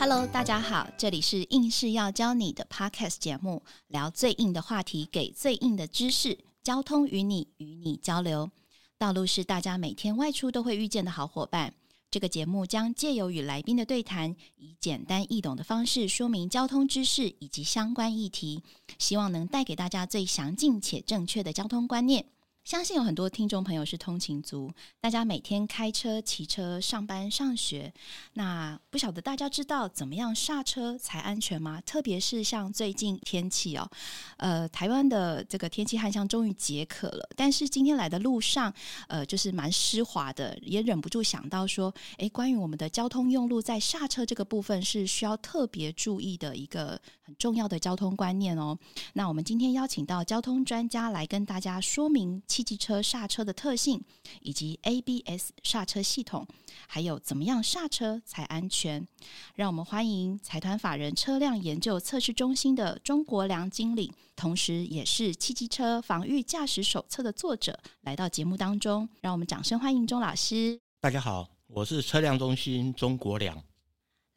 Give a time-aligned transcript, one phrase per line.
[0.00, 8.50] Hello，大家好，这里是硬是要教你的 Podcast 节目，聊最硬的话题，给最硬的知识，交通与你与你交流。
[8.96, 11.74] 道路是大家每天外出都会遇见的好伙伴。
[12.10, 18.62] 这个节目将借由与来宾的对谈，以简单易懂的方式说明交通知识以及相关议题，
[18.98, 22.24] 希望能带给大家最详尽且正确的交通观念。
[22.62, 27.92] 相信有很多听众朋友是通勤族，大家每天开车、骑车上班、上学。
[28.34, 31.80] 那不晓得大家知道怎么样刹车才安全吗？
[31.80, 33.90] 特别是像最近天气哦，
[34.36, 38.72] 呃，台湾的这个天气旱象终于解渴了，但是今天来的路上，
[39.08, 48.78] 呃，就是蛮湿滑的，也忍不住想到说，诶，关于我们的交通用路在刹车这个部分是需要特别注意的一个很重要的交通观念哦。
[49.14, 52.40] 那我们今天邀请到交通专家来跟大家说明。
[52.50, 54.02] 汽机车刹车的特性，
[54.40, 56.44] 以及 ABS 刹车系统，
[56.88, 59.06] 还有怎么样刹车才安全？
[59.54, 69.08] 让我们欢迎财团法人车辆研究测试中心的钟国良经理，同时也是《汽机车防御驾驶手册》的作者，来到节目当中。
[69.20, 70.80] 让我们掌声欢迎钟老师。
[71.00, 73.69] 大家好，我是车辆中心钟国良。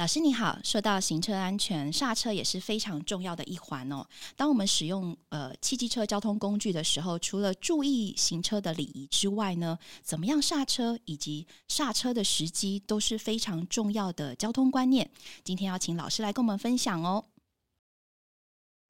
[0.04, 4.06] 老师你好，说到行车安全，刹车也是非常重要的一环哦。
[4.36, 15.10] 当我们使用呃汽机车交通工具的时候，除了注意行车的礼仪之外呢，怎么样刹车以及刹车的时机都是非常重要的交通观念。
[15.42, 17.24] 今天要请老师来跟我们分享哦。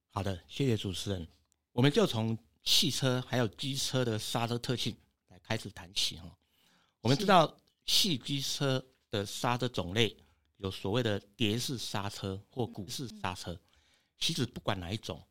[0.10, 1.28] 好的，谢谢主持人。
[1.74, 6.36] 我们就从汽车还有机车的刹车特性来开始谈起哈。
[7.02, 7.56] 我们知道
[7.86, 10.18] 汽机车的刹车种类。
[10.64, 13.60] 有所谓的碟式刹车或鼓式刹车，
[14.18, 15.22] 其实不管哪一种，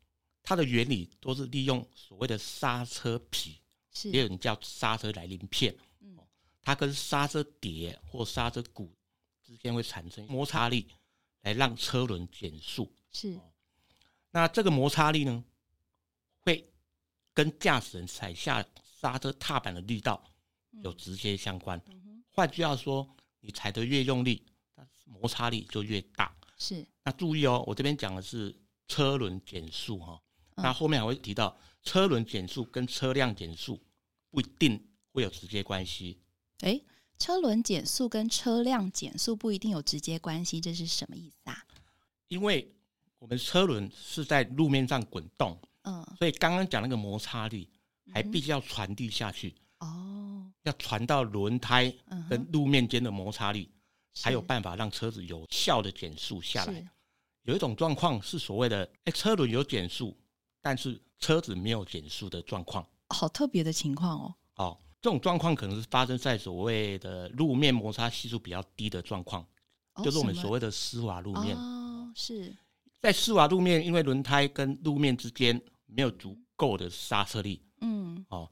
[0.43, 3.59] 它的原理都是利用所谓的刹车皮，
[4.03, 5.75] 也有人叫刹车来鳞片，
[6.61, 8.95] 它跟刹车碟或刹车鼓
[9.43, 10.87] 之间会产生摩擦力，
[11.41, 12.93] 来让车轮减速。
[13.11, 13.35] 是，
[14.29, 15.43] 那这个摩擦力呢，
[16.41, 16.71] 会
[17.33, 18.63] 跟驾驶人踩下
[19.01, 20.23] 刹车踏板的力道
[20.83, 21.81] 有直接相关。
[22.29, 24.45] 换句话说，你踩得越用力。
[25.19, 26.85] 摩擦力就越大，是。
[27.03, 28.55] 那注意哦，我这边讲的是
[28.87, 30.21] 车轮减速哈，
[30.55, 33.81] 那后面还会提到车轮减速跟车辆减速
[34.29, 34.81] 不一定
[35.11, 36.19] 会有直接关系。
[36.59, 36.79] 哎，
[37.19, 41.65] 车轮减速跟车辆减速不一定有直接关系，这是什么意思啊？
[42.29, 42.73] 因为
[43.19, 47.69] 我们车轮是在路面上滚动，嗯，所以刚刚讲那个摩擦力
[48.11, 51.93] 还必须要传递下去哦，要传到轮胎
[52.29, 53.69] 跟路面间的摩擦力。
[54.13, 56.89] 才有办法让车子有效的减速下来。
[57.43, 60.17] 有一种状况是所谓的，哎，车轮有减速，
[60.61, 62.87] 但是车子没有减速的状况。
[63.09, 64.35] 好特别的情况哦。
[64.55, 69.45] 哦，这种状况可能是发生在所谓的路面摩擦系数比较低的状况，
[70.03, 71.57] 就是我们所谓的湿滑路面。
[71.57, 72.55] 哦，是
[73.01, 77.61] 在湿滑路面，因为轮胎跟路面之间没有足够的刹车力。
[77.81, 78.25] 嗯。
[78.29, 78.49] 哦，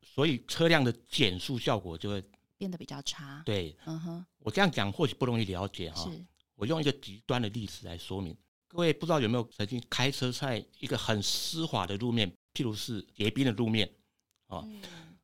[0.00, 2.24] 所以车辆的减速效果就会。
[2.62, 3.42] 变得比较差。
[3.44, 6.08] 对，嗯哼，我这样讲或许不容易了解哈。
[6.08, 6.24] 是，
[6.54, 8.36] 我用一个极端的例子来说明。
[8.68, 13.92] 各位不知道有没有曾经开车在一个很湿滑的路面，譬如是结冰的路面，
[14.46, 14.64] 哦，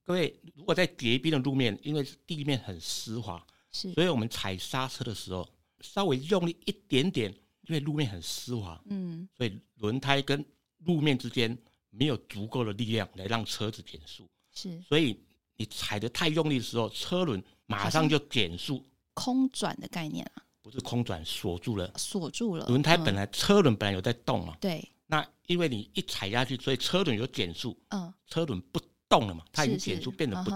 [0.02, 7.32] 各位如果在结冰的路面，因为地面很湿滑，是，所以我们踩刹车的时候稍微用力一点点，
[7.68, 10.44] 因为路面很湿滑，嗯，所以轮胎跟
[10.78, 11.56] 路面之间
[11.90, 15.16] 没有足够的力量来让车子减速，是，所以。
[15.58, 18.82] 你踩的太用力的时候，车轮马上就减速，
[19.12, 20.42] 空转的概念啊？
[20.62, 22.66] 不是空转，锁住了，锁住了。
[22.66, 24.88] 轮胎本来车轮本来有在动嘛，对。
[25.06, 30.50] 那因为你一踩下去，所以车轮有减速，嗯，车轮不动了嘛，它已经减速变得不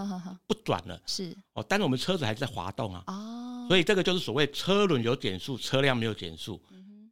[0.47, 1.65] 不转了，是哦。
[1.67, 6.61] 但是我们车子还在滑动啊，哦，所以这个就是所谓车轮有减速，车辆没有减速，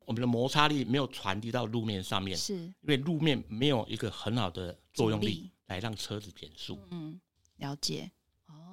[0.06, 7.19] 我们的摩擦力没有传递到路面上面，是因为路面没有一个很好的作用力来让车子减速，嗯。
[7.62, 8.12] 了解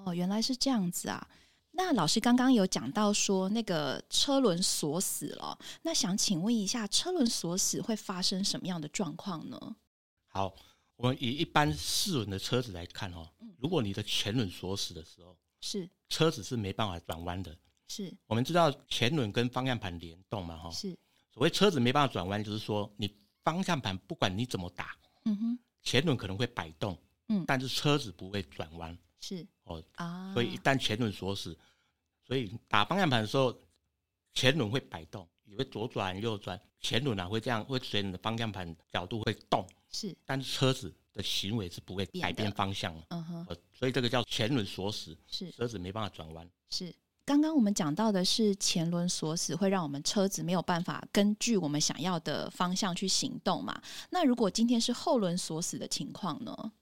[0.05, 1.29] 哦，原来是这样子啊。
[1.71, 9.77] 那老师刚刚有讲到说那个车轮锁死了，那想请问一下，车轮锁死会发生什么样的状况呢？
[10.27, 10.53] 好，
[10.97, 17.57] 我们以一般四轮的车子来看哦，如果你的前轮锁死的时候，是车子是没办法转弯的。
[17.87, 20.57] 是我们知道前轮跟方向盘联动嘛？
[20.57, 20.99] 哈，是
[21.33, 23.09] 所谓车子没办法转弯，就是说你
[23.45, 24.97] 方向盘不管你怎么打，
[25.27, 26.99] 嗯哼，前轮可能会摆动。
[27.29, 29.47] 嗯，但是车子不会转弯，是。
[29.65, 31.57] 哦啊，所以一旦前轮锁死，
[32.27, 33.55] 所以打方向盘的时候，
[34.35, 46.95] 前轮会摆动，也会左转右转，前轮啊会这样，会随你的方向盘角度会动，是，但是车子的行为是不会改变方向的，嗯哼，所以这个叫前轮锁死，是，车子没办法转弯，是。
[47.27, 53.79] 刚刚我们讲到的是前轮锁死，会让我们车子没有办法根据我们想要的方向去行动嘛？
[54.09, 56.73] 那如果今天是后轮锁死的情况呢？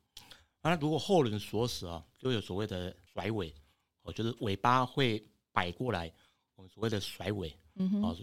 [0.70, 3.54] 那如果后轮锁死啊，就有所谓的甩尾，
[4.02, 5.22] 哦，就是尾巴会
[5.52, 6.12] 摆过来，
[6.54, 7.54] 我们所谓的甩尾。
[7.74, 8.16] 嗯哼，哦，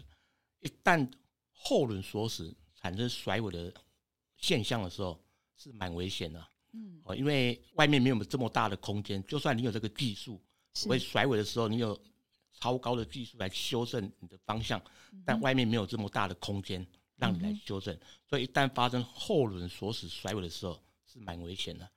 [0.62, 1.08] 一旦
[1.52, 3.74] 后轮锁死产生甩尾的
[4.38, 5.20] 现象的时候，
[5.56, 6.48] 是蛮危险的。
[6.72, 10.42] 嗯，哦，因为外面没有这么大的空间，就算你有这个技术，
[10.74, 12.00] 所谓甩尾的时候，你有
[12.54, 14.82] 超高的技术来修正你的方向，
[15.12, 16.86] 嗯但外面没有这么大的空间
[17.16, 17.98] 让你来修正，
[18.28, 21.88] 所以一旦发生后轮锁死甩尾的时候，是蛮危险的。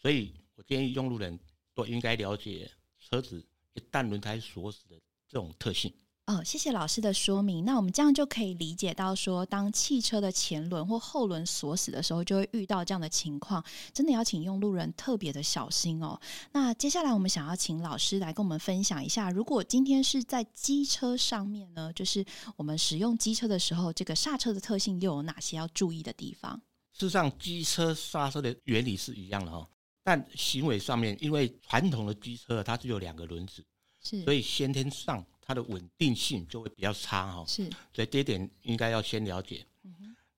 [0.00, 1.38] 所以我建议用路人
[1.74, 3.44] 都应该了解车子
[3.74, 4.96] 一旦轮胎锁死的
[5.28, 5.92] 这种特性。
[6.26, 7.64] 哦，谢谢老师的说明。
[7.64, 16.20] 那我们这样就可以理解到说，当汽车的前轮或后轮锁死的时候，就会遇到这样的情况，真的要请用路人特别的小心哦。
[16.52, 22.24] 那接下来我们想要请老师来跟我们分享一下，如果今天是在机车上面呢，就是
[22.54, 26.60] 我们使用机车的时候，这个刹车的特性又有哪些要注意的地方？
[26.92, 29.68] 事实上，机车刹车的原理是一样的哈，
[30.02, 33.64] 但行为上面，因为传统的机车它只有两个轮子，
[34.02, 37.44] 是，所以先天上它的稳定性就会比较差哈。
[37.46, 39.66] 是，所以这一点应该要先了解。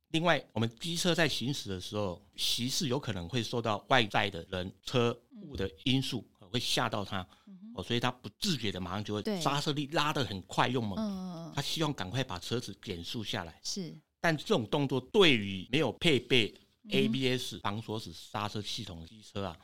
[0.09, 7.27] 另外，我们机车在行驶的时候，骑士有可能会受到外在的人、车、物的因素，呃会吓到他，
[7.75, 9.37] 哦，所以他不自觉的马上就对。
[9.37, 13.59] 会刹车力拉得很快，用猛，嗯，他希望赶快把车子减速下来。
[13.63, 16.55] 是，但这种动作对于没有配备
[16.91, 19.59] ABS 防锁死刹车系统的机车啊，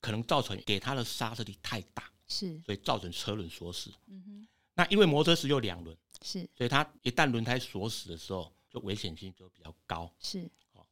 [0.00, 3.92] 可能造成给它的刹车力太大，是，所以造成车轮锁死。
[4.06, 10.12] 嗯哼，那因为摩托车只有两轮，是，所以它一旦轮胎锁死的时候，就危险性就比较高。
[10.20, 10.86] 是，哦。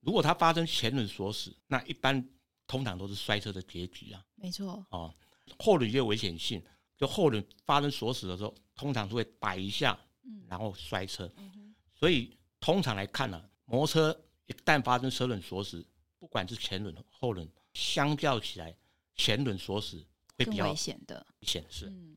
[0.00, 2.26] 如果它发生前轮锁死，那一般
[2.66, 4.24] 通常都是摔车的结局啊。
[4.34, 5.14] 没错，哦，
[5.58, 6.62] 后轮也有危险性，
[6.96, 10.44] 就后轮发生锁死的时候，通常是会摆一下，嗯。
[10.48, 11.30] 然后摔车。
[11.36, 15.84] 嗯哼，所以通常来看呢、摩托车一旦发生车轮锁死，
[16.18, 18.74] 不管是前轮、后轮，相较起来，
[19.14, 20.04] 前轮锁死
[20.38, 21.26] 会比较危险的。
[21.40, 21.64] 危险。
[21.68, 22.16] 是，嗯，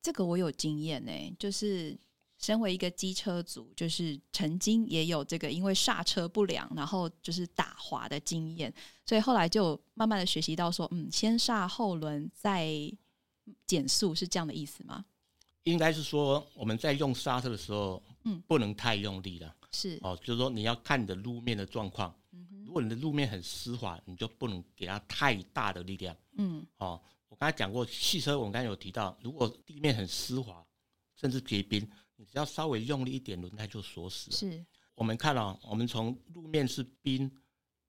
[0.00, 1.98] 这个我有经验呢、就是
[2.38, 8.72] 身为一个机车族，就是曾经也有这个因为刹车不良，然后就是打滑的经验，
[9.04, 12.70] 所以后来就慢慢的学习到说，嗯，先刹后轮再
[13.66, 15.04] 减速，是这样的意思吗？
[15.64, 19.56] 应该是说我们在用刹车的时候，嗯不能太用力了。
[19.72, 22.14] 是，哦，就是说你要看你的路面的状况。
[22.32, 26.14] 嗯如果你的路面很湿滑，你就不能给它太大的力量。
[26.32, 30.62] 嗯，哦，我刚才讲过，汽车我们刚才有提到，如果地面很湿滑，
[31.14, 34.36] 甚至结冰，你只要稍微用力一点，轮胎就锁死了。
[34.36, 37.30] 是，我们看哦，我们从路面是冰，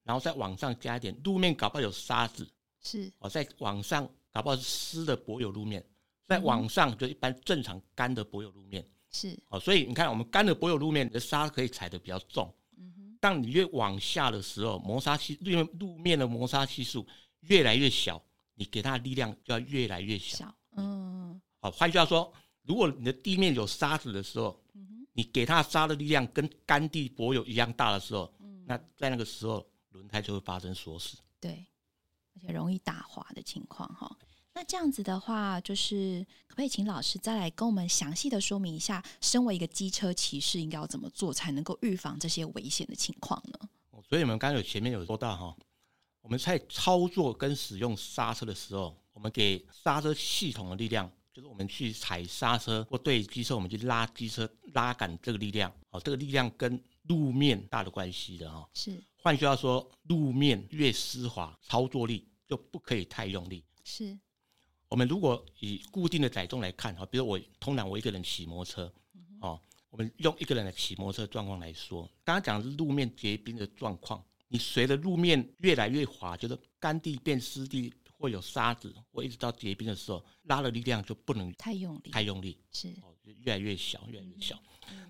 [0.03, 2.47] 然后再往上加一点，路面搞不好有沙子，
[2.81, 5.83] 是，哦，再往上搞不好是湿的柏油路面，
[6.27, 8.87] 再往上就一般正常干的柏油路面。
[9.09, 12.53] 是，哦，所以你看，我们干的柏油路面，你的沙可以踩的比较重。
[12.77, 17.07] 嗯哼，当你越往下的时候，摩擦系因为路面的摩擦系数
[17.41, 18.21] 越来越小，
[18.53, 20.37] 你给它的力量就要越来越小。
[20.37, 22.31] 小，嗯好，换句话说，
[22.63, 31.17] 如果你的地面有沙子的时候，嗯哼，你给它沙的力量跟干地柏油一样大的时候，嗯，那在那个时候轮胎就会发生锁死。
[31.39, 31.65] 对，
[32.35, 34.15] 而且容易打滑的情况哈。
[34.57, 43.69] 那这样子的话，就是可不可以请老师再来跟我们详细的说明一下，身为一个机车骑士应该要怎么做，才能够预防这些危险的情况呢？
[43.91, 45.55] 哦所以我们刚刚有前面有说到哈，
[46.21, 58.67] 我们在操作跟使用刹车的时候，我们给刹车系统的力量，就是我们去踩刹车或对机车我们去拉机车拉杆这个力量，哦，这个力量跟路面大的关系的哈。
[58.73, 63.63] 是换句话说，路面越湿滑，操作力就不可以太用力。
[63.89, 64.19] 是，
[64.89, 68.93] 我们如果以固定的载重来看哈，比如我通常我一个人骑摩托车，
[69.41, 82.93] 哦，我们用一个人的骑摩托车状况来说，刚刚讲的是路面结冰的状况，你随着路面越来越滑，就是干地变湿地，或有沙子，或一直到结冰的时候，拉的力量就不能太用力，太用力，是。
[83.43, 84.57] 越来越小，越来越小。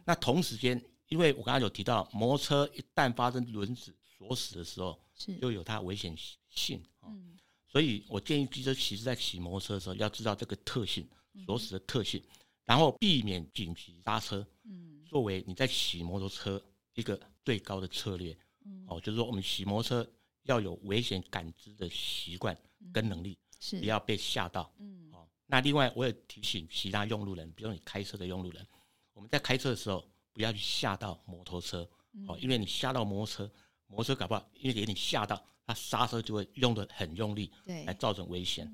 [0.04, 6.18] 那同时间，因为我刚刚有提到，摩托车一旦发生轮子锁死的时候，是，就有它危险
[6.50, 6.82] 性。
[7.02, 7.38] 哦嗯
[7.78, 12.20] 所以我建议机车骑士在骑摩托车的时候，要知道这个特性，嗯锁死的特性，
[12.66, 16.60] 然后避免紧急刹车，嗯作为你在骑摩托车
[16.96, 18.36] 一个最高的策略。
[18.66, 20.12] 嗯，哦，就是说我们骑摩托车
[20.46, 22.58] 要有危险感知的习惯
[22.92, 24.74] 跟能力，是不要被吓到。
[24.80, 28.66] 嗯哦，那另外我也提醒其他用路人，比如你开车的用路人，
[29.14, 30.04] 我们在开车的时候
[30.34, 31.88] 不要去吓到摩托车。
[32.14, 33.52] 嗯哦，因为你吓到摩托车，
[33.88, 37.94] 摩托车搞不好因为给你吓到，它刹车就会用的很用力，对来。
[37.94, 38.72] 造成危险。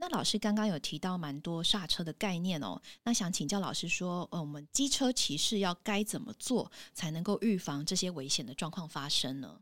[0.00, 9.60] 那老师刚刚有提到蛮多刹车的概念哦，那想请教老师说，呃，我们机车骑士要该怎么做才能够预防这些危险的状况发生呢？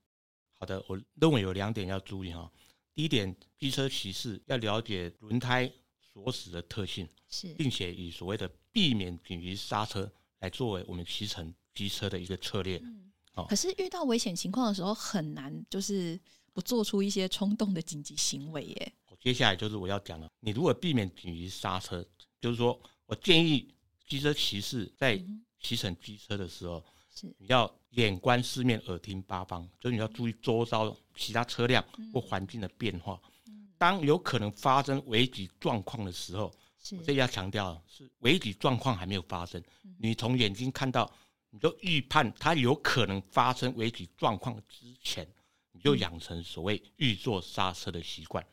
[0.59, 2.51] 好的，我认为有两点要注意哈。
[2.95, 5.71] 第一点，机车骑士要了解轮胎
[6.13, 12.83] 锁死的特性，是，并且以所谓的避免紧急刹车来作为我们骑乘机车的一个策略。
[13.45, 16.19] 可是遇到危险情况的时候，很难就是
[16.53, 18.93] 不做出一些冲动的紧急行为耶。
[19.21, 22.05] 接下来就是我要讲了，你如果避免紧急刹车，
[22.41, 23.75] 就是说我建议
[24.07, 25.21] 机车骑士在
[25.61, 26.83] 骑乘机车的时候，
[27.15, 33.21] 是你要眼观四面，耳听八方，就是你要注意周遭其他车辆或环境的变化。
[33.77, 36.53] 当有可能发生危急状况的时候，
[36.93, 39.63] 我这要强调是危急状况还没有发生，
[39.99, 41.13] 你从眼睛看到。
[41.57, 45.27] 你就预判它有可能发生危急状况之前，
[45.73, 48.47] 你就养成所谓预做刹车的习惯。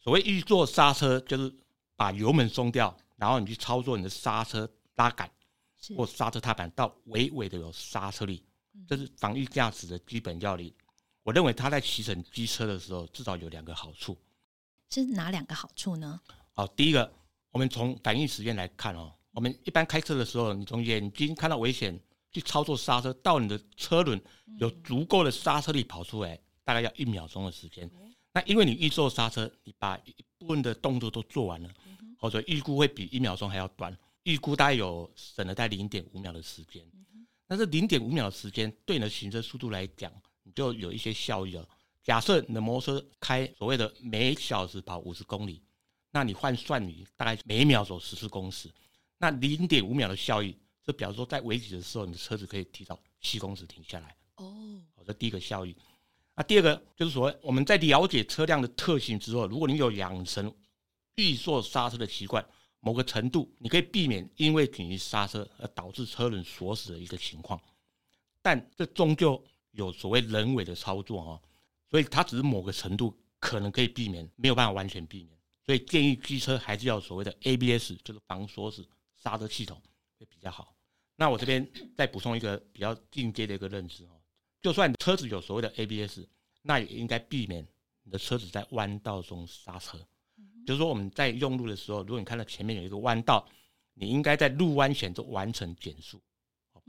[0.00, 1.54] 所谓预做刹车，就是
[1.94, 5.30] 把油门松掉，然后你去操作你的刹车拉杆
[5.96, 8.44] 或刹车踏板，到微微的有刹车力，
[8.88, 10.74] 这是防御驾驶的基本要领。
[11.22, 14.18] 我认为他在骑乘机车的时候，至少有两个好处。
[14.90, 16.20] 是哪两个好处呢？
[16.54, 17.08] 好，第一个，
[17.52, 21.96] 我们从反应时间来看哦，我们一般开车的时候，你从眼睛看到危险。
[22.38, 24.20] 去操作刹车，到你的车轮
[24.58, 27.90] 有足够的刹车力跑出来，大概要一秒钟的时间。
[28.32, 31.68] 那因为你预做刹车，你把一部分的动作都做完了，
[32.16, 36.86] 或者预估会比一秒钟还要短，预估大概有省了在零点五秒的时间。
[37.48, 40.12] 但是零点五秒的时间对你的行车速度来讲，
[40.44, 41.68] 你就有一些效益了。
[42.04, 45.60] 假设你的摩托车开所谓的每小时跑五十公里，
[46.12, 48.70] 那你换算你大概每秒走十四公尺，
[49.18, 50.54] 那零点五秒的效益。
[50.88, 54.16] 就表示说，在危急的时候，你的车子可以提早七公尺停下来。
[54.36, 55.76] 哦，好，这第一个效益。
[56.34, 60.50] 那第二个就是说，我们在了解车辆的特性之后，如果你有养成
[61.16, 62.42] 预做刹车的习惯，
[62.80, 67.60] 某个程度你可以避免因为紧急刹车而导致车轮锁死的一个情况。
[68.40, 71.42] 但这终究有所谓人为的操作哦，
[71.90, 75.38] 所以它只是某个程度可能可以避免，没有办法完全避免。
[75.66, 78.88] 所以建议机车还是要所谓的 ABS，就是防锁死
[79.22, 79.78] 刹车系统
[80.18, 80.74] 会比较好。
[81.20, 84.10] 那我这边再补充一个比较进阶的一个认知哦，
[84.62, 86.20] 就算车子有所谓的 ABS，
[86.62, 87.66] 那也应该避免
[88.04, 89.98] 你的车子在弯道中刹车。
[90.64, 93.44] 就是说我们在用路的时候，如果你看到前面有一个弯道，
[93.94, 96.22] 你应该在入弯前就完成减速，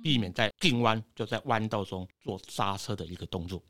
[0.03, 3.63] 避免在进弯就在弯道中做刹车的一个动作。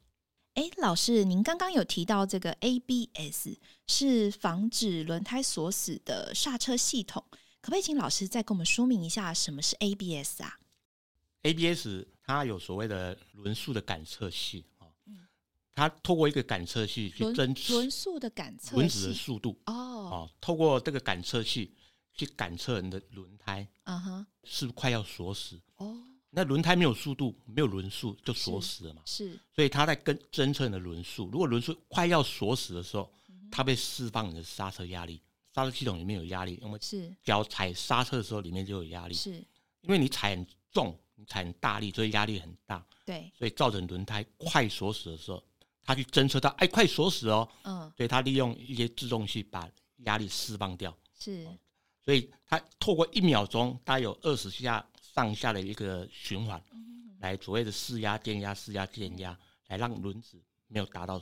[0.55, 3.47] 哎，老师，您刚刚有提到这个 ABS
[3.87, 7.23] 是防止轮胎锁死的刹车系统。
[7.61, 10.59] 可不可以请老师再跟我们说明一下什么是 ABS 啊
[11.43, 14.87] ？ABS 它有所谓的轮速的感测器啊，
[15.75, 21.73] 它透过一个感测器去侦轮速的感测轮子的速度哦哦，透过这个感测器
[22.13, 25.97] 去感测你的轮胎啊哈，是不是快要锁死哦？
[26.31, 29.01] 那轮胎没有速度，没有轮速就锁死了嘛？
[29.05, 33.11] 是，所以它在跟侦测你的轮速，如果轮速快要锁死的时候，
[33.51, 35.21] 它被释放你的刹车压力。
[35.59, 37.13] 刹车系统里面有压力，因为是。
[37.23, 39.31] 脚踩刹车的时候里面就有压力，是。
[39.81, 45.41] 因为你踩很重，你踩很大力，所以压力很大，对，所以造成轮胎快锁死的时候，
[45.83, 51.47] 它去侦测到哎快锁死哦，嗯，所以它利用一些制动器把压力释放掉，是，
[52.03, 56.61] 所以它透过一秒钟大概有二十下上下的一个循环，
[57.19, 59.37] 来所谓的施压电压施压电压，
[59.67, 61.21] 来让轮子没有达到。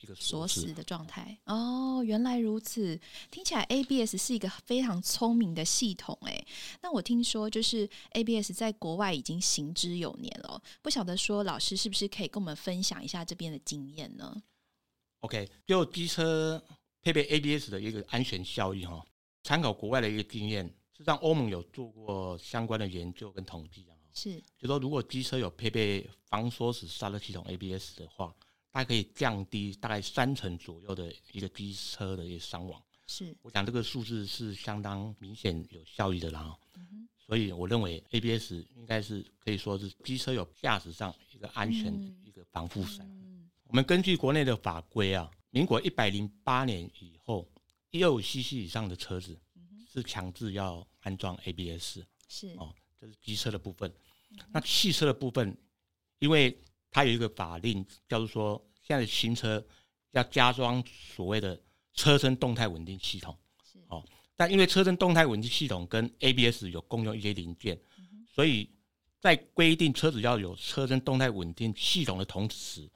[0.00, 2.98] 一个锁死的状态哦，原来如此，
[3.30, 6.46] 听起来 ABS 是一个非常聪明的系统诶。
[6.82, 14.40] 那我听说就是 ABS 在国外已经行之有年了，不晓得说老师是不是可以跟我们分享一下这边的经验呢
[15.20, 16.62] ？OK，就机车
[17.02, 19.04] 配备 ABS 的一个安全效益哈，
[19.42, 28.32] 参考国外的一个经验，实际上欧盟有做过相关的研究跟统计啊，是，就说如果机车有配备防锁死刹车系统 ABS 的话。
[28.78, 36.56] 它可以降低大概三成左右的一个机车的一个伤亡，是，我想这个数字是相当明显有效益的啦。
[37.18, 41.92] 所以我认为 ABS 应该是可以说是机车有驾驶上一个安全
[42.24, 43.04] 一个防护伞。
[43.64, 47.50] 我们根据国内的法规啊，民国一百零八年以后，
[47.90, 49.36] 一二五 CC 以上的车子
[49.92, 53.92] 是强制要安装 ABS，是哦，这是机车的部分。
[54.52, 55.58] 那汽车的部分，
[56.20, 56.56] 因为
[56.92, 58.64] 它有一个法令叫做说。
[58.88, 59.62] 现在的新车
[60.12, 60.82] 要加装
[61.14, 61.60] 所谓的
[61.92, 63.36] 车身动态稳定系统，
[63.88, 64.02] 哦，
[64.34, 67.78] 但因为车身动态稳定系统跟 ABS 有共用一些零件，
[68.32, 68.70] 所以
[69.20, 72.88] 在规定车子要有车身动态稳定系统的同时，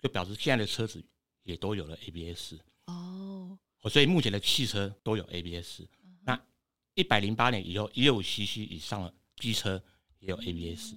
[0.00, 1.04] 就表示现在的车子
[1.42, 2.54] 也都有了 ABS。
[2.86, 3.58] 哦，
[3.90, 5.80] 所以目前的汽车都有 ABS。
[6.22, 6.40] 那
[6.94, 9.82] 一百零八年以后，一六五 CC 以上的机车
[10.20, 10.94] 也有 ABS。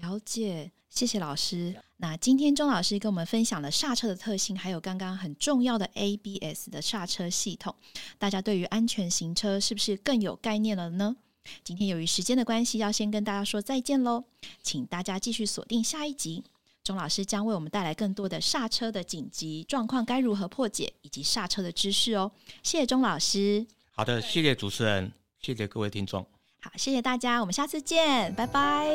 [0.00, 1.74] 了解，谢谢老师。
[1.98, 7.74] 那今天钟老师跟我们分享了刹车的特性，还有刚刚很重要的 ABS 的刹车系统，
[8.18, 11.16] 大家对于安全行车是不是更有概念了呢？
[11.62, 14.24] 今天由于时间的关系，要先跟大家说再见喽，
[14.62, 16.42] 请大家继续锁定下一集。
[16.82, 22.30] 钟老师将为我们带来更多的刹车的紧急状况该如何破解，以及刹车的知识哦。
[22.62, 23.66] 谢谢钟老师。
[23.92, 26.26] 好的，谢谢主持人，谢谢各位听众。
[26.64, 28.88] 好，谢谢大家，我们下次见，拜拜。